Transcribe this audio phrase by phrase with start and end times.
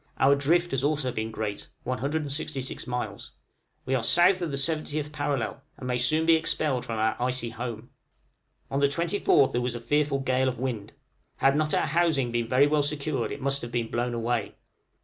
[0.17, 3.33] Our drift has been also great, 166 miles.
[3.85, 7.51] We are south of the 70th parallel, and may soon be expelled from our icy
[7.51, 7.91] home.
[8.71, 10.93] On the 24th there was a fearful gale of wind.
[11.35, 14.55] Had not our housing been very well secured, it must have been blown away.